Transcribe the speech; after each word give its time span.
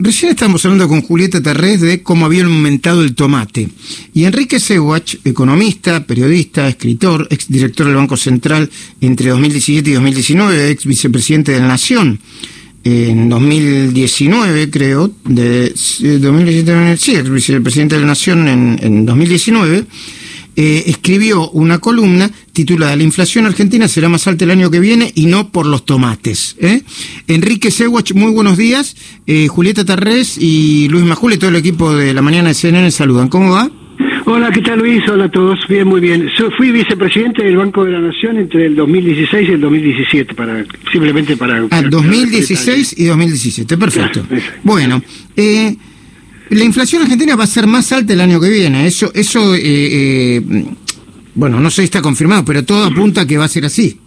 recién 0.00 0.32
estábamos 0.32 0.64
hablando 0.64 0.88
con 0.88 1.02
Julieta 1.02 1.40
Terrés 1.40 1.80
de 1.80 2.02
cómo 2.02 2.26
había 2.26 2.44
aumentado 2.44 3.02
el 3.02 3.14
tomate. 3.14 3.68
Y 4.12 4.24
Enrique 4.24 4.58
Sewach, 4.58 5.16
economista, 5.24 6.04
periodista, 6.04 6.68
escritor, 6.68 7.28
ex 7.30 7.48
director 7.48 7.86
del 7.86 7.96
Banco 7.96 8.16
Central 8.16 8.68
entre 9.00 9.30
2017 9.30 9.90
y 9.90 9.92
2019, 9.94 10.70
ex 10.70 10.84
vicepresidente 10.86 11.52
de 11.52 11.60
la 11.60 11.68
Nación 11.68 12.18
en 12.82 13.28
2019, 13.28 14.70
creo, 14.70 15.12
de 15.24 15.68
2017, 15.68 16.96
sí, 16.96 17.14
ex 17.16 17.30
vicepresidente 17.30 17.94
de 17.94 18.00
la 18.00 18.08
Nación 18.08 18.48
en, 18.48 18.78
en 18.82 19.06
2019 19.06 19.84
eh, 20.56 20.84
escribió 20.86 21.50
una 21.50 21.78
columna 21.78 22.30
titulada 22.52 22.96
La 22.96 23.02
inflación 23.02 23.46
argentina 23.46 23.88
será 23.88 24.08
más 24.08 24.26
alta 24.26 24.44
el 24.44 24.50
año 24.50 24.70
que 24.70 24.80
viene 24.80 25.12
y 25.14 25.26
no 25.26 25.50
por 25.50 25.66
los 25.66 25.84
tomates. 25.84 26.56
¿eh? 26.60 26.82
Enrique 27.28 27.70
Sewach, 27.70 28.12
muy 28.12 28.32
buenos 28.32 28.56
días. 28.56 28.96
Eh, 29.26 29.48
Julieta 29.48 29.84
Tarrés 29.84 30.36
y 30.38 30.88
Luis 30.88 31.04
Majule, 31.04 31.38
todo 31.38 31.50
el 31.50 31.56
equipo 31.56 31.94
de 31.94 32.14
la 32.14 32.22
mañana 32.22 32.48
de 32.48 32.54
CNN 32.54 32.90
saludan. 32.90 33.28
¿Cómo 33.28 33.52
va? 33.52 33.70
Hola, 34.26 34.50
¿qué 34.52 34.60
tal 34.60 34.78
Luis? 34.78 35.02
Hola 35.08 35.24
a 35.24 35.30
todos. 35.30 35.58
Bien, 35.68 35.88
muy 35.88 36.00
bien. 36.00 36.30
fui 36.56 36.70
vicepresidente 36.70 37.42
del 37.42 37.56
Banco 37.56 37.84
de 37.84 37.92
la 37.92 38.00
Nación 38.00 38.38
entre 38.38 38.66
el 38.66 38.76
2016 38.76 39.48
y 39.48 39.52
el 39.52 39.60
2017, 39.60 40.34
para, 40.34 40.64
simplemente 40.92 41.36
para... 41.36 41.66
Ah, 41.70 41.82
2016 41.82 42.94
y 42.98 43.04
2017, 43.06 43.76
perfecto. 43.76 44.24
bueno, 44.62 45.02
eh, 45.36 45.74
la 46.50 46.64
inflación 46.64 47.02
argentina 47.02 47.36
va 47.36 47.44
a 47.44 47.46
ser 47.46 47.66
más 47.66 47.92
alta 47.92 48.12
el 48.12 48.20
año 48.20 48.40
que 48.40 48.48
viene. 48.48 48.86
Eso, 48.86 49.10
eso, 49.14 49.54
eh, 49.54 49.60
eh, 49.62 50.64
bueno, 51.34 51.60
no 51.60 51.70
sé 51.70 51.82
si 51.82 51.84
está 51.84 52.02
confirmado, 52.02 52.44
pero 52.44 52.64
todo 52.64 52.84
apunta 52.84 53.22
a 53.22 53.26
que 53.26 53.38
va 53.38 53.44
a 53.44 53.48
ser 53.48 53.64
así. 53.64 53.99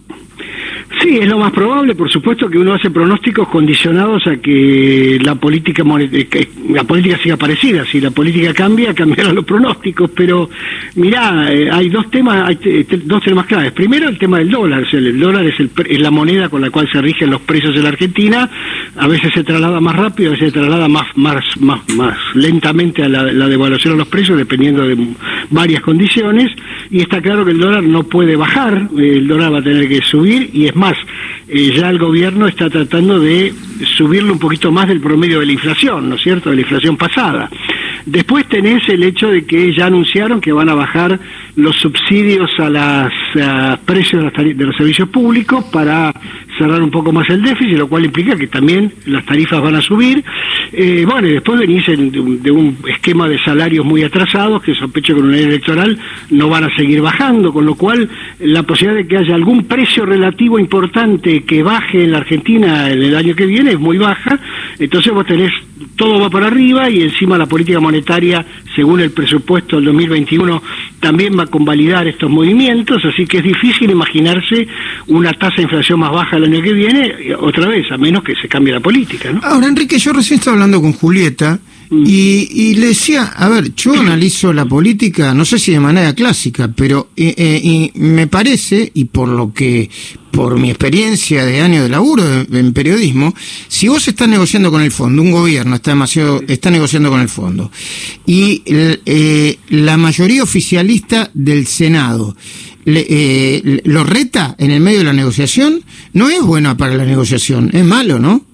Sí, 1.04 1.18
es 1.18 1.28
lo 1.28 1.38
más 1.38 1.52
probable, 1.52 1.96
por 1.96 2.10
supuesto 2.10 2.50
que 2.50 2.58
uno 2.58 2.76
hace 2.76 2.90
pronósticos 2.90 3.50
condicionados 3.50 4.26
a 4.26 4.38
que 4.38 5.20
la 5.22 5.36
política 5.36 5.84
eh, 6.00 6.48
la 6.70 6.86
política 6.86 7.18
siga 7.18 7.36
parecida, 7.36 7.84
si 7.84 8.00
la 8.00 8.10
política 8.10 8.54
cambia, 8.54 8.94
cambiarán 8.96 9.36
los 9.36 9.44
pronósticos, 9.44 10.12
pero 10.16 10.50
mirá, 10.96 11.52
eh, 11.52 11.70
hay 11.70 11.90
dos 11.90 12.10
temas, 12.10 12.48
hay 12.48 12.88
dos 13.04 13.22
temas 13.22 13.46
claves. 13.48 13.74
Primero 13.74 14.08
el 14.08 14.18
tema 14.18 14.38
del 14.38 14.50
dólar, 14.50 14.86
el 14.94 15.20
dólar 15.20 15.46
es, 15.46 15.60
el, 15.60 15.72
la 16.02 16.10
moneda 16.10 16.48
con 16.48 16.62
la 16.62 16.70
cual 16.70 16.90
se 16.90 17.02
rigen 17.02 17.32
los 17.32 17.42
precios 17.42 17.76
en 17.76 17.84
la 17.84 17.90
Argentina, 17.90 18.50
a 18.96 19.06
veces 19.06 19.34
se 19.34 19.44
traslada 19.44 19.82
más 19.82 19.98
rápido, 19.98 20.30
a 20.30 20.32
veces 20.36 20.54
se 20.54 20.60
traslada 20.60 20.88
más 20.88 21.08
más 21.16 21.44
más, 21.60 21.82
más 21.98 22.18
lentamente 22.34 23.04
a 23.04 23.10
la 23.10 23.48
devaluación 23.50 23.96
de 23.96 23.98
los 23.98 24.08
precios 24.08 24.38
dependiendo 24.38 24.88
de 24.88 24.96
varias 25.50 25.82
condiciones 25.82 26.50
y 26.94 27.02
está 27.02 27.20
claro 27.24 27.44
que 27.44 27.50
el 27.50 27.60
dólar 27.60 27.82
no 27.82 28.04
puede 28.04 28.36
bajar, 28.36 28.88
el 28.96 29.28
dólar 29.28 29.52
va 29.52 29.58
a 29.58 29.64
tener 29.64 29.90
que 29.90 30.00
subir 30.04 30.52
y 30.54 30.68
es 30.68 30.76
más 30.76 30.94
eh, 31.48 31.74
ya 31.76 31.90
el 31.90 31.98
gobierno 31.98 32.48
está 32.48 32.70
tratando 32.70 33.20
de 33.20 33.52
subirlo 33.98 34.32
un 34.32 34.38
poquito 34.38 34.72
más 34.72 34.88
del 34.88 35.02
promedio 35.02 35.40
de 35.40 35.48
la 35.48 35.54
inflación, 35.54 36.08
¿no 36.08 36.16
es 36.18 36.22
cierto?, 36.22 36.52
de 36.52 36.58
la 36.58 36.62
inflación 36.62 36.96
pasada. 36.96 37.50
Después 38.06 38.48
tenés 38.48 38.88
el 38.90 39.02
hecho 39.02 39.30
de 39.30 39.44
que 39.44 39.74
ya 39.74 39.88
anunciaron 39.88 40.40
que 40.40 40.52
van 40.52 40.70
a 40.70 40.76
bajar 40.76 41.20
los 41.56 41.76
subsidios 41.78 42.52
a 42.60 42.70
los 42.70 43.80
precios 43.86 44.32
de, 44.32 44.54
los 44.54 44.76
servicios 44.76 45.10
públicos 45.10 45.64
para 45.72 46.14
cerrar 46.58 46.82
un 46.82 46.92
poco 46.92 47.12
más 47.12 47.30
el 47.30 47.42
déficit, 47.42 47.78
lo 47.78 47.88
cual 47.88 48.06
implica 48.06 48.36
que 48.36 48.48
también 48.48 48.92
las 49.06 49.26
tarifas 49.26 49.62
van 49.62 49.76
a 49.76 49.82
subir. 49.82 50.24
Eh, 50.72 51.06
bueno, 51.08 51.28
y 51.28 51.34
después 51.34 51.60
venís 51.60 51.86
de 51.88 52.52
un 52.52 52.78
esquema 52.88 53.28
de 53.28 53.40
salarios 53.40 53.86
muy 53.86 54.04
atrasados, 54.04 54.62
que 54.62 54.76
sospecho 54.76 55.14
que 55.14 55.20
con 55.20 55.30
una 55.30 55.38
ley 55.38 55.46
electoral 55.46 55.98
no 56.30 56.50
van 56.50 56.66
a 56.66 56.76
seguir 56.76 57.02
bajando, 57.02 57.52
con 57.52 57.66
lo 57.66 57.76
cual 57.76 58.10
la 58.40 58.64
posibilidad 58.64 59.02
de 59.02 59.08
que 59.08 59.18
haya 59.18 59.36
algún 59.36 59.66
precio 59.66 60.06
relativo 60.06 60.60
importante 60.60 61.44
que 61.44 61.64
baje 61.64 62.04
en 62.04 62.12
la 62.12 62.20
Argentina 62.20 62.90
en 62.90 63.02
el 63.02 63.16
año 63.16 63.36
que 63.36 63.46
viene 63.46 63.72
es 63.72 63.80
muy 63.80 63.98
baja, 63.98 64.40
entonces 64.80 65.14
vos 65.14 65.26
tenés 65.26 65.52
todo 65.96 66.20
va 66.20 66.30
para 66.30 66.48
arriba 66.48 66.90
y 66.90 67.02
encima 67.02 67.38
la 67.38 67.46
política 67.46 67.80
monetaria, 67.80 68.46
según 68.76 69.00
el 69.00 69.12
presupuesto 69.12 69.76
del 69.76 69.86
2021, 69.86 70.62
también 71.04 71.38
va 71.38 71.44
a 71.44 71.48
convalidar 71.48 72.08
estos 72.08 72.30
movimientos, 72.30 73.04
así 73.04 73.26
que 73.26 73.40
es 73.40 73.44
difícil 73.44 73.92
imaginarse 73.92 74.66
una 75.08 75.34
tasa 75.34 75.58
de 75.58 75.64
inflación 75.64 76.00
más 76.00 76.12
baja 76.12 76.38
el 76.38 76.46
año 76.46 76.62
que 76.62 76.72
viene, 76.72 77.36
otra 77.38 77.68
vez, 77.68 77.92
a 77.92 77.98
menos 77.98 78.24
que 78.24 78.34
se 78.42 78.48
cambie 78.48 78.74
la 78.74 78.80
política. 78.80 79.30
¿no? 79.30 79.42
Ahora, 79.44 79.68
Enrique, 79.68 80.00
yo 80.00 80.14
recién 80.14 80.40
estaba 80.40 80.56
hablando 80.56 80.82
con 80.82 80.94
Julieta. 80.94 81.60
Y, 82.06 82.48
y, 82.52 82.76
le 82.76 82.88
decía, 82.88 83.24
a 83.36 83.50
ver, 83.50 83.74
yo 83.76 83.94
analizo 83.94 84.54
la 84.54 84.66
política, 84.66 85.34
no 85.34 85.46
sé 85.46 85.60
si 85.60 85.72
de 85.72 85.80
manera 85.80 86.14
clásica, 86.14 86.70
pero 86.76 87.10
eh, 87.16 87.34
eh, 87.38 87.62
y 87.64 87.92
me 88.00 88.28
parece, 88.28 88.92
y 88.94 89.06
por 89.06 89.30
lo 89.30 89.54
que 89.54 89.90
por 90.32 90.60
mi 90.60 90.70
experiencia 90.70 91.46
de 91.46 91.62
años 91.62 91.84
de 91.84 91.90
laburo 91.90 92.24
en 92.52 92.74
periodismo, 92.74 93.34
si 93.68 93.88
vos 93.88 94.08
estás 94.08 94.28
negociando 94.28 94.72
con 94.72 94.82
el 94.82 94.92
fondo, 94.92 95.22
un 95.22 95.32
gobierno 95.32 95.76
está 95.76 95.92
demasiado, 95.92 96.42
está 96.48 96.72
negociando 96.72 97.10
con 97.12 97.22
el 97.22 97.30
fondo, 97.30 97.72
y 98.26 98.64
eh, 98.66 99.60
la 99.70 99.98
mayoría 99.98 100.42
oficialista 100.42 101.30
del 101.34 101.68
Senado 101.68 102.36
eh, 102.86 103.82
lo 103.86 104.04
reta 104.04 104.56
en 104.58 104.72
el 104.72 104.82
medio 104.82 105.00
de 105.00 105.06
la 105.06 105.14
negociación, 105.14 105.82
no 106.12 106.30
es 106.30 106.42
buena 106.42 106.76
para 106.76 106.94
la 106.96 107.06
negociación, 107.06 107.70
es 107.72 107.86
malo, 107.86 108.20
¿no? 108.20 108.46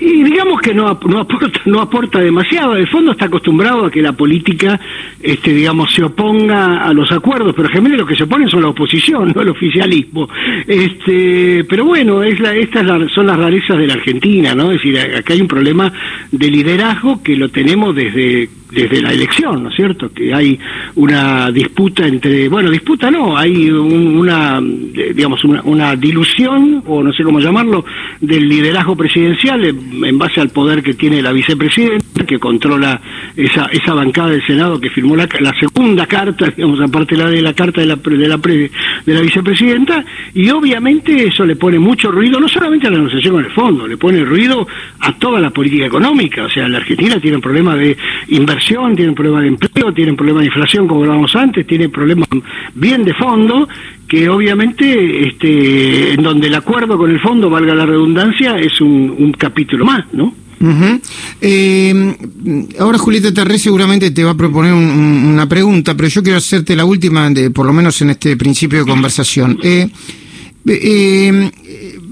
Y 0.00 0.22
digamos 0.38 0.60
que 0.60 0.72
no, 0.72 0.96
no, 1.08 1.18
aporta, 1.18 1.60
no 1.64 1.80
aporta 1.80 2.20
demasiado. 2.20 2.76
El 2.76 2.86
fondo 2.86 3.10
está 3.10 3.24
acostumbrado 3.24 3.86
a 3.86 3.90
que 3.90 4.00
la 4.00 4.12
política, 4.12 4.78
este, 5.20 5.52
digamos, 5.52 5.92
se 5.92 6.04
oponga 6.04 6.84
a 6.84 6.92
los 6.92 7.10
acuerdos, 7.10 7.54
pero 7.56 7.68
generalmente 7.68 7.98
lo 7.98 8.06
que 8.06 8.14
se 8.14 8.22
oponen 8.22 8.48
son 8.48 8.62
la 8.62 8.68
oposición, 8.68 9.32
no 9.34 9.42
el 9.42 9.48
oficialismo. 9.48 10.28
Este, 10.64 11.64
pero 11.68 11.84
bueno, 11.84 12.22
es 12.22 12.38
la, 12.38 12.54
estas 12.54 12.86
son 13.10 13.26
las 13.26 13.36
rarezas 13.36 13.78
de 13.78 13.88
la 13.88 13.94
Argentina, 13.94 14.54
¿no? 14.54 14.70
Es 14.70 14.80
decir, 14.80 14.96
acá 14.96 15.32
hay 15.32 15.40
un 15.40 15.48
problema 15.48 15.92
de 16.30 16.48
liderazgo 16.48 17.20
que 17.20 17.34
lo 17.34 17.48
tenemos 17.48 17.92
desde 17.96 18.48
desde 18.70 19.00
la 19.00 19.12
elección, 19.12 19.62
¿no 19.62 19.70
es 19.70 19.76
cierto? 19.76 20.10
Que 20.12 20.34
hay 20.34 20.58
una 20.96 21.50
disputa 21.50 22.06
entre, 22.06 22.48
bueno, 22.48 22.70
disputa 22.70 23.10
no, 23.10 23.36
hay 23.36 23.70
una, 23.70 24.60
digamos, 24.60 25.42
una, 25.44 25.96
dilusión, 25.96 26.82
o 26.86 27.02
no 27.02 27.12
sé 27.12 27.22
cómo 27.22 27.40
llamarlo, 27.40 27.84
del 28.20 28.48
liderazgo 28.48 28.94
presidencial 28.96 29.64
en, 29.64 30.18
base 30.18 30.27
al 30.36 30.50
poder 30.50 30.82
que 30.82 30.94
tiene 30.94 31.22
la 31.22 31.32
vicepresidenta, 31.32 32.24
que 32.26 32.38
controla 32.38 33.00
esa, 33.36 33.66
esa 33.66 33.94
bancada 33.94 34.30
del 34.30 34.46
Senado 34.46 34.80
que 34.80 34.90
firmó 34.90 35.16
la, 35.16 35.28
la 35.40 35.54
segunda 35.58 36.06
carta, 36.06 36.50
digamos, 36.56 36.80
aparte 36.80 37.16
la 37.16 37.30
de 37.30 37.40
la 37.40 37.54
carta 37.54 37.80
de 37.80 37.86
la, 37.86 37.96
de 37.96 38.28
la, 38.28 38.36
de 38.36 39.14
la 39.14 39.20
vicepresidenta, 39.20 40.04
y 40.34 40.50
obviamente 40.50 41.26
eso 41.26 41.46
le 41.46 41.56
pone 41.56 41.78
mucho 41.78 42.10
ruido, 42.10 42.38
no 42.38 42.48
solamente 42.48 42.86
a 42.86 42.90
la 42.90 42.98
negociación 42.98 43.34
con 43.34 43.44
el 43.44 43.52
fondo, 43.52 43.86
le 43.86 43.96
pone 43.96 44.24
ruido 44.24 44.66
a 45.00 45.12
toda 45.18 45.40
la 45.40 45.50
política 45.50 45.86
económica, 45.86 46.44
o 46.44 46.50
sea, 46.50 46.68
la 46.68 46.78
Argentina 46.78 47.18
tiene 47.20 47.36
un 47.36 47.42
problema 47.42 47.74
de 47.76 47.96
inversión 48.28 48.88
tienen 48.98 49.14
problemas 49.14 49.42
de 49.42 49.48
empleo, 49.48 49.92
tienen 49.92 50.16
problemas 50.16 50.40
de 50.40 50.46
inflación, 50.46 50.88
como 50.88 51.02
hablábamos 51.02 51.34
antes, 51.36 51.66
tienen 51.66 51.90
problemas 51.90 52.28
bien 52.74 53.04
de 53.04 53.14
fondo, 53.14 53.68
que 54.08 54.28
obviamente 54.28 55.28
este, 55.28 56.14
en 56.14 56.22
donde 56.22 56.46
el 56.46 56.54
acuerdo 56.54 56.96
con 56.96 57.10
el 57.10 57.20
fondo, 57.20 57.50
valga 57.50 57.74
la 57.74 57.84
redundancia, 57.84 58.58
es 58.58 58.80
un, 58.80 59.34
capítulo 59.38 59.84
más, 59.84 60.06
¿no? 60.12 60.34
Eh, 61.40 62.16
ahora 62.80 62.98
Julieta 62.98 63.32
Terré 63.32 63.58
seguramente 63.58 64.10
te 64.10 64.24
va 64.24 64.32
a 64.32 64.36
proponer 64.36 64.72
una 64.72 65.48
pregunta, 65.48 65.94
pero 65.94 66.08
yo 66.08 66.22
quiero 66.22 66.38
hacerte 66.38 66.74
la 66.74 66.84
última, 66.84 67.28
de, 67.30 67.50
por 67.50 67.66
lo 67.66 67.72
menos 67.72 68.00
en 68.02 68.10
este 68.10 68.36
principio 68.36 68.80
de 68.80 68.86
conversación. 68.86 69.58
Eh, 69.62 69.88
eh, 70.66 71.50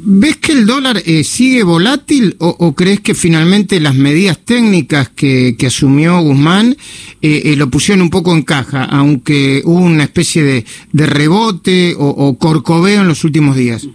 ¿Ves 0.08 0.36
que 0.36 0.52
el 0.52 0.66
dólar 0.66 1.02
eh, 1.04 1.24
sigue 1.24 1.64
volátil 1.64 2.36
o, 2.38 2.76
crees 2.76 3.00
que 3.00 3.12
finalmente 3.12 3.80
las 3.80 3.96
medidas 3.96 4.38
técnicas 4.38 5.08
que, 5.08 5.56
asumió 5.66 6.20
Guzmán 6.20 6.76
eh, 7.22 7.42
eh, 7.46 7.56
lo 7.56 7.68
pusieron 7.68 8.02
un 8.02 8.10
poco 8.10 8.32
en 8.32 8.42
caja, 8.42 8.84
aunque 8.84 9.62
hubo 9.64 9.80
una 9.80 10.04
especie 10.04 10.44
de, 10.44 11.06
rebote 11.06 11.96
o, 11.98 12.38
corcoveo 12.38 13.00
en 13.00 13.08
los 13.08 13.24
últimos 13.24 13.56
días? 13.56 13.88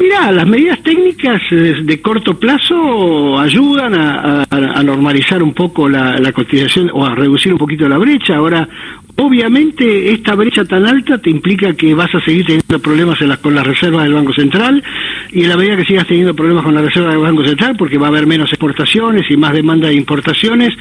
Mira, 0.00 0.32
las 0.32 0.46
medidas 0.46 0.82
técnicas 0.82 1.42
de 1.50 2.00
corto 2.00 2.38
plazo 2.38 3.38
ayudan 3.38 3.94
a, 3.94 4.46
normalizar 4.82 5.42
un 5.42 5.52
poco 5.52 5.90
la, 5.90 6.18
la, 6.18 6.32
cotización 6.32 6.90
o 6.94 7.04
a 7.04 7.14
reducir 7.14 7.52
un 7.52 7.58
poquito 7.58 7.86
la 7.86 7.98
brecha. 7.98 8.36
Ahora, 8.36 8.66
Obviamente 9.22 10.12
esta 10.12 10.34
brecha 10.34 10.64
tan 10.64 10.86
alta 10.86 11.18
te 11.18 11.28
implica 11.28 11.74
que 11.74 11.92
vas 11.92 12.14
a 12.14 12.20
seguir 12.22 12.46
teniendo 12.46 12.78
problemas 12.78 13.18
con 13.42 13.54
las 13.54 13.66
reservas 13.66 14.04
del 14.04 14.14
Banco 14.14 14.32
Central 14.32 14.82
y 15.30 15.42
en 15.42 15.50
la 15.50 15.58
medida 15.58 15.76
que 15.76 15.84
sigas 15.84 16.06
teniendo 16.06 16.34
problemas 16.34 16.64
con 16.64 16.74
la 16.74 16.80
reserva 16.80 17.10
del 17.10 17.18
Banco 17.18 17.44
Central 17.44 17.76
porque 17.76 17.98
va 17.98 18.06
a 18.06 18.08
haber 18.08 18.26
menos 18.26 18.48
exportaciones 18.48 19.30
y 19.30 19.36
más 19.36 19.52
demanda 19.52 19.88
de 19.88 19.94
importaciones, 19.94 20.74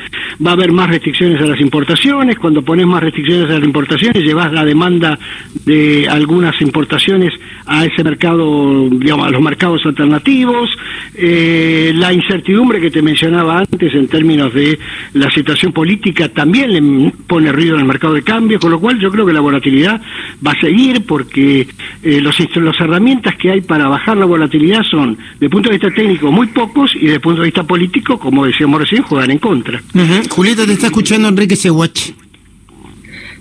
va 0.46 0.52
a 0.52 0.54
haber 0.54 0.72
más 0.72 0.90
restricciones 0.90 1.42
a 1.42 1.48
las 1.48 1.60
importaciones, 1.60 2.40
cuando 2.40 2.62
pones 2.62 2.88
más 2.88 3.04
restricciones 3.04 3.50
a 3.50 3.56
las 3.56 3.64
importaciones 3.64 4.24
llevas 4.24 4.54
la 4.54 4.64
demanda 4.64 5.20
de 5.66 6.08
algunas 6.08 6.62
importaciones 6.62 7.34
a 7.66 7.86
ese 7.86 8.06
mercado 8.06 8.88
digamos, 9.10 9.28
a 9.28 9.32
los 9.32 9.42
mercados 9.42 9.82
alternativos, 9.88 10.70
eh, 11.16 11.92
la 11.96 12.14
incertidumbre 12.14 12.80
que 12.80 12.92
te 12.92 13.02
mencionaba 13.02 13.58
antes 13.58 13.92
en 13.96 14.08
términos 14.08 14.54
de 14.54 14.78
la 15.14 15.32
situación 15.32 15.74
política 15.74 16.30
también 16.30 16.72
le 16.72 17.12
pone 17.26 17.52
ruido 17.52 17.74
en 17.74 17.82
el 17.82 17.88
mercado 17.88 18.14
de 18.14 18.22
cambio, 18.22 18.60
con 18.60 18.70
lo 18.70 18.80
cual 18.80 19.00
yo 19.00 19.10
creo 19.10 19.26
que 19.26 19.34
la 19.34 19.40
volatilidad 19.40 20.00
va 20.46 20.52
a 20.52 20.62
seguir 20.62 21.08
porque 21.08 21.68
eh, 22.04 22.22
los, 22.22 22.38
las 22.58 22.80
herramientas 22.80 23.36
que 23.36 23.50
hay 23.50 23.62
para 23.62 23.88
bajar 23.88 24.16
la 24.16 24.26
volatilidad 24.26 24.84
son, 24.84 25.18
de 25.40 25.50
punto 25.50 25.70
de 25.70 25.80
vista 25.80 25.92
técnico, 25.92 26.32
muy 26.32 26.46
pocos 26.46 26.92
y 26.96 27.08
de 27.08 27.20
punto 27.20 27.42
de 27.42 27.48
vista 27.48 27.64
político, 27.64 28.20
como 28.20 28.46
decíamos 28.46 28.80
recién, 28.80 29.02
juegan 29.02 29.32
en 29.32 29.40
contra. 29.40 29.82
Julieta, 30.30 30.68
te 30.68 30.74
está 30.74 30.86
escuchando 30.86 31.30
Enrique 31.30 31.56
Seguach. 31.56 32.14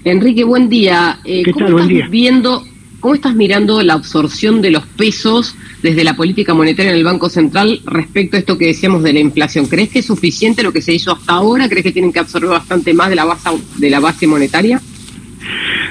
Enrique, 0.02 0.44
buen 0.44 0.70
día. 0.70 1.18
Eh, 1.26 1.42
¿Cómo 1.52 1.78
estás 1.78 2.08
viendo, 2.08 2.64
cómo 3.00 3.14
estás 3.14 3.34
mirando 3.34 3.82
la 3.82 3.94
absorción 3.94 4.60
de 4.60 4.70
los 4.70 4.86
pesos 4.86 5.54
desde 5.82 6.04
la 6.04 6.16
política 6.16 6.54
monetaria 6.54 6.90
en 6.90 6.98
el 6.98 7.04
Banco 7.04 7.28
Central 7.28 7.80
respecto 7.84 8.36
a 8.36 8.40
esto 8.40 8.58
que 8.58 8.66
decíamos 8.66 9.02
de 9.02 9.12
la 9.12 9.20
inflación? 9.20 9.66
¿Crees 9.66 9.90
que 9.90 10.00
es 10.00 10.06
suficiente 10.06 10.62
lo 10.62 10.72
que 10.72 10.82
se 10.82 10.92
hizo 10.92 11.12
hasta 11.12 11.34
ahora? 11.34 11.68
¿Crees 11.68 11.84
que 11.84 11.92
tienen 11.92 12.12
que 12.12 12.18
absorber 12.18 12.50
bastante 12.50 12.92
más 12.94 13.08
de 13.10 13.16
la 13.16 13.24
base, 13.24 13.50
de 13.76 13.90
la 13.90 14.00
base 14.00 14.26
monetaria? 14.26 14.80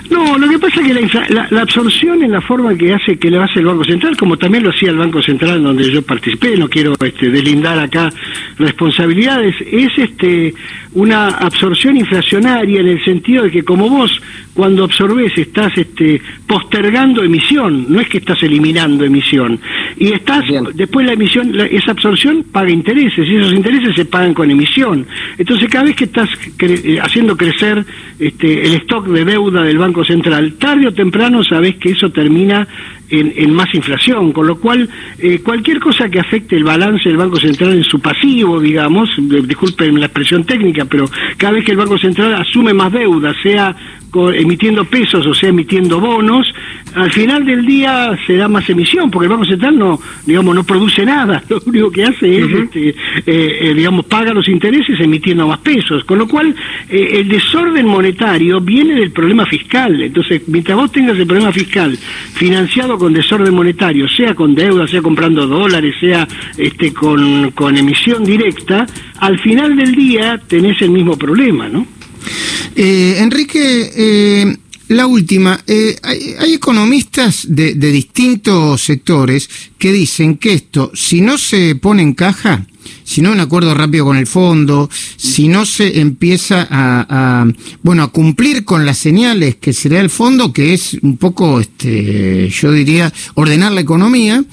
No, 0.10 0.38
lo 0.38 0.50
que 0.50 0.60
pasa 0.60 0.82
es 0.82 0.88
que 0.88 1.34
la, 1.34 1.62
absorción 1.62 2.24
en 2.24 2.32
la 2.32 2.42
forma 2.42 2.76
que 2.76 2.94
hace 2.94 3.18
que 3.18 3.30
le 3.30 3.38
hace 3.38 3.60
el 3.60 3.66
Banco 3.66 3.84
Central, 3.84 4.16
como 4.16 4.38
también 4.38 4.64
lo 4.64 4.70
hacía 4.70 4.90
el 4.90 4.98
Banco 4.98 5.22
Central 5.22 5.62
donde 5.62 5.92
yo 5.92 6.02
participé, 6.02 6.56
no 6.56 6.70
quiero 6.70 6.94
este, 7.04 7.30
delindar 7.30 7.78
acá 7.80 8.10
responsabilidades, 8.58 9.56
es 9.70 9.90
este 9.98 10.54
una 10.98 11.28
absorción 11.28 11.96
inflacionaria 11.96 12.82
en 12.82 12.88
el 12.88 13.04
sentido 13.04 13.44
de 13.44 13.52
que 13.52 13.64
como 13.64 13.88
vos 13.88 14.20
cuando 14.56 14.84
absorbes 14.84 15.38
estás 15.38 15.78
este 15.78 16.20
postergando 16.48 17.24
emisión, 17.24 17.86
no 17.88 18.02
es 18.02 18.10
que 18.10 18.18
estás 18.18 18.42
eliminando 18.42 19.06
emisión, 19.06 19.60
y 19.96 20.12
estás 20.12 20.44
después 20.74 21.06
la 21.06 21.14
emisión, 21.14 21.54
esa 21.70 21.92
absorción 21.92 22.44
paga 22.52 22.72
intereses 22.72 23.28
y 23.28 23.36
esos 23.36 23.54
intereses 23.54 23.96
se 23.96 24.06
pagan 24.06 24.34
con 24.34 24.50
emisión. 24.50 25.06
Entonces 25.38 25.70
cada 25.70 25.86
vez 25.86 25.96
que 25.96 26.06
estás 26.06 26.30
eh, 26.60 27.00
haciendo 27.00 27.38
crecer 27.38 27.86
este, 28.18 28.66
el 28.66 28.74
stock 28.82 29.06
de 29.06 29.24
deuda 29.24 29.62
del 29.62 29.78
Banco 29.78 30.04
Central, 30.04 30.54
tarde 30.54 30.88
o 30.88 30.94
temprano 30.94 31.44
sabes 31.44 31.76
que 31.76 31.92
eso 31.92 32.10
termina 32.10 32.68
en, 33.10 33.54
más 33.54 33.74
inflación, 33.74 34.32
con 34.32 34.48
lo 34.48 34.58
cual 34.58 34.90
eh, 35.20 35.40
cualquier 35.40 35.80
cosa 35.80 36.10
que 36.10 36.20
afecte 36.20 36.56
el 36.56 36.64
balance 36.64 37.08
del 37.08 37.18
Banco 37.18 37.38
Central 37.38 37.74
en 37.74 37.84
su 37.84 38.00
pasivo, 38.00 38.60
digamos, 38.60 39.10
disculpen 39.18 40.00
la 40.00 40.08
expresión 40.08 40.44
técnica, 40.44 40.86
pero 40.86 41.06
cada 41.38 41.54
vez 41.54 41.66
que 41.66 41.72
el 41.72 41.78
Banco 41.78 41.98
Central 41.98 42.34
asume 42.34 42.74
más 42.74 42.92
deuda, 42.92 43.34
sea 43.42 43.76
emitiendo 44.34 44.86
pesos 44.86 45.26
o 45.26 45.34
sea 45.34 45.50
emitiendo 45.50 46.00
bonos, 46.00 46.48
al 46.96 47.12
final 47.12 47.46
del 47.46 47.66
día 47.66 48.18
se 48.26 48.36
da 48.36 48.48
más 48.48 48.68
emisión, 48.70 49.12
porque 49.12 49.26
el 49.26 49.32
Banco 49.32 49.46
Central 49.46 49.78
no, 49.78 50.00
digamos, 50.26 50.56
no 50.56 50.64
produce 50.64 51.06
nada, 51.06 51.44
lo 51.50 51.62
único 51.66 51.92
que 51.92 52.04
hace 52.04 52.40
es, 52.40 52.52
este, 52.52 52.90
eh, 52.90 52.96
eh, 53.26 53.74
digamos, 53.76 54.06
paga 54.06 54.34
los 54.34 54.48
intereses 54.48 55.00
emitiendo 55.00 55.48
más 55.48 55.60
pesos, 55.60 56.04
con 56.06 56.18
lo 56.18 56.28
cual 56.28 56.56
eh, 56.90 57.20
el 57.20 57.28
desorden 57.28 57.86
monetario 57.86 58.60
viene 58.62 58.96
del 58.96 59.12
problema 59.12 59.46
fiscal, 59.46 60.02
entonces 60.02 60.42
mientras 60.48 60.78
vos 60.78 60.92
tengas 60.92 61.18
el 61.18 61.28
problema 61.28 61.52
fiscal 61.52 61.96
financiado 62.34 62.98
con 62.98 63.14
desorden 63.14 63.54
monetario, 63.54 64.08
sea 64.08 64.34
con 64.34 64.56
deuda, 64.56 64.88
sea 64.88 65.02
comprando 65.02 65.46
dólares, 65.46 65.96
sea 66.00 66.28
este, 66.58 66.94
con, 66.94 67.52
con 67.52 67.78
emisión 67.78 68.24
directa, 68.24 68.86
al 69.20 69.40
final 69.40 69.76
del 69.76 69.94
día 69.94 70.40
tenés 70.48 70.82
el 70.82 70.92
mismo 70.92 71.18
problema, 71.18 71.68
¿no? 71.70 71.97
Eh, 72.76 73.18
Enrique, 73.20 73.92
eh, 73.96 74.58
la 74.90 75.06
última, 75.06 75.60
eh, 75.68 75.98
hay, 76.02 76.54
economistas 76.54 77.46
de, 77.50 77.74
distintos 77.74 78.82
sectores 78.82 79.50
que 79.78 79.92
dicen 79.92 80.38
que 80.38 80.54
esto, 80.54 80.92
si 80.94 81.20
no 81.20 81.38
se 81.38 81.76
pone 81.76 82.04
en 82.04 82.14
caja, 82.14 82.66
si 83.04 83.22
no 83.22 83.34
un 83.34 83.40
acuerdo 83.42 83.74
rápido 83.74 84.06
con 84.06 84.16
el 84.16 84.28
fondo, 84.28 84.90
si 85.18 85.50
no 85.50 85.66
se 85.66 86.00
empieza 86.00 86.68
a, 86.70 87.46
bueno 87.84 88.04
a 88.04 88.12
cumplir 88.12 88.64
con 88.64 88.86
las 88.86 88.98
señales 88.98 89.58
que 89.58 89.74
será 89.74 90.00
el 90.00 90.10
fondo, 90.10 90.54
que 90.54 90.74
es 90.74 90.94
un 91.02 91.18
poco, 91.18 91.60
este, 91.60 92.50
yo 92.50 92.72
diría, 92.72 93.12
ordenar 93.34 93.74
la 93.74 93.82
economía, 93.82 94.44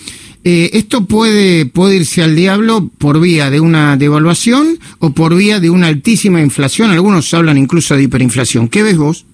eh, 0.44 0.70
esto 0.74 1.06
puede, 1.06 1.66
puede 1.66 1.96
irse 1.96 2.22
al 2.22 2.36
diablo 2.36 2.90
por 2.98 3.20
vía 3.20 3.50
de 3.50 3.60
una 3.60 3.96
devaluación 3.96 4.78
o 4.98 5.10
por 5.10 5.34
vía 5.34 5.58
de 5.58 5.70
una 5.70 5.86
altísima 5.86 6.40
inflación. 6.40 6.90
Algunos 6.90 7.32
hablan 7.32 7.56
incluso 7.56 7.96
de 7.96 8.02
hiperinflación. 8.02 8.68
¿Qué 8.68 8.82
ves 8.82 8.98
vos? 8.98 9.26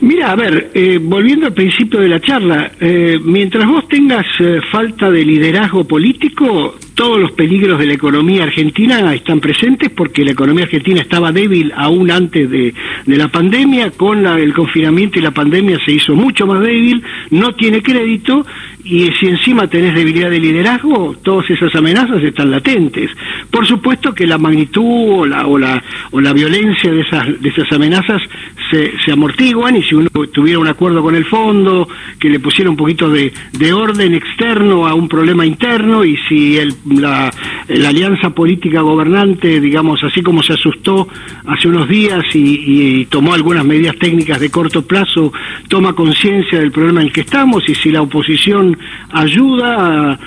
Mira, 0.00 0.32
a 0.32 0.36
ver, 0.36 0.70
eh, 0.74 0.98
volviendo 1.00 1.46
al 1.46 1.54
principio 1.54 2.00
de 2.00 2.08
la 2.08 2.20
charla, 2.20 2.72
eh, 2.80 3.18
mientras 3.24 3.66
vos 3.66 3.88
tengas 3.88 4.26
falta 4.70 5.10
de 5.10 5.24
liderazgo 5.24 5.84
político, 5.84 6.74
todos 6.96 7.20
los 7.20 7.32
peligros 7.32 7.78
de 7.78 7.86
la 7.86 7.92
economía 7.92 8.44
argentina 8.44 9.14
están 9.14 9.38
presentes 9.38 9.90
porque 9.90 10.24
la 10.24 10.30
economía 10.30 10.64
argentina 10.64 11.02
estaba 11.02 11.30
débil 11.30 11.70
aún 11.76 12.10
antes 12.10 12.50
de, 12.50 12.74
la 13.06 13.28
pandemia, 13.28 13.90
con 13.90 14.26
el 14.26 14.54
confinamiento 14.54 15.18
y 15.18 15.22
la 15.22 15.30
pandemia 15.30 15.78
se 15.84 15.92
hizo 15.92 16.14
mucho 16.14 16.46
más 16.46 16.60
débil, 16.62 17.04
no 17.30 17.54
tiene 17.54 17.82
crédito 17.82 18.46
y 18.82 19.10
si 19.20 19.26
encima 19.26 19.66
tenés 19.66 19.94
debilidad 19.94 20.30
de 20.30 20.40
liderazgo, 20.40 21.16
todas 21.22 21.50
esas 21.50 21.74
amenazas 21.74 22.22
están 22.22 22.50
latentes. 22.50 23.10
Por 23.50 23.66
supuesto 23.66 24.14
que 24.14 24.26
la 24.26 24.38
magnitud 24.38 25.20
o 25.20 25.26
la, 25.26 25.46
o 25.46 25.58
la, 25.58 25.82
o 26.12 26.20
la 26.20 26.32
violencia 26.32 26.90
de 26.90 27.00
esas, 27.02 27.42
de 27.42 27.48
esas 27.48 27.70
amenazas 27.72 28.22
se, 28.70 28.92
se 29.04 29.12
amortiguan 29.12 29.76
y 29.76 29.82
si 29.82 29.94
uno 29.94 30.08
tuviera 30.32 30.58
un 30.58 30.68
acuerdo 30.68 31.02
con 31.02 31.14
el 31.14 31.26
fondo, 31.26 31.88
que 32.18 32.30
le 32.30 32.40
pusiera 32.40 32.70
un 32.70 32.76
poquito 32.76 33.10
de, 33.10 33.32
de 33.52 33.72
orden 33.72 34.14
externo 34.14 34.86
a 34.86 34.94
un 34.94 35.08
problema 35.08 35.44
interno 35.44 36.04
y 36.04 36.16
si 36.28 36.56
el 36.56 36.72
la, 36.88 37.30
alianza 37.68 38.30
política 38.30 38.80
gobernante, 38.80 39.60
digamos, 39.60 40.02
así 40.04 40.22
como 40.22 40.42
se 40.42 40.54
asustó 40.54 41.08
hace 41.46 41.68
unos 41.68 41.88
días 41.88 42.24
y, 42.34 43.04
tomó 43.06 43.34
algunas 43.34 43.64
medidas 43.64 43.96
técnicas 43.96 44.40
de 44.40 44.50
corto 44.50 44.86
plazo, 44.86 45.32
toma 45.68 45.94
conciencia 45.94 46.58
del 46.58 46.72
problema 46.72 47.00
en 47.00 47.08
el 47.08 47.12
que 47.12 47.20
estamos 47.22 47.68
y 47.68 47.74
si 47.74 47.90
la 47.90 48.02
oposición 48.02 48.76
ayuda 49.10 50.18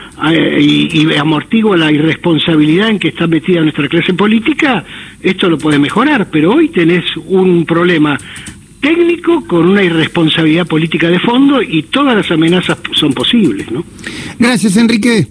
y, 0.60 1.02
y 1.02 1.14
amortigua 1.16 1.78
la 1.78 1.92
irresponsabilidad 1.92 2.90
en 2.90 3.00
que 3.00 3.10
está 3.10 3.28
metida 3.28 3.62
nuestra 3.62 3.88
clase 3.88 4.14
política, 4.14 4.84
esto 5.22 5.50
lo 5.50 5.58
puede 5.58 5.80
mejorar, 5.80 6.30
pero 6.32 6.54
hoy 6.54 6.70
tenés 6.70 7.06
un 7.28 7.66
problema 7.66 8.18
técnico 8.80 9.46
con 9.46 9.68
una 9.68 9.84
irresponsabilidad 9.84 10.66
política 10.66 11.10
de 11.10 11.20
fondo 11.20 11.62
y 11.62 11.84
todas 11.84 12.16
las 12.16 12.32
amenazas 12.32 12.78
son 12.94 13.14
posibles, 13.14 13.70
¿no? 13.72 13.84
Gracias, 14.38 14.78
Enrique. 14.78 15.28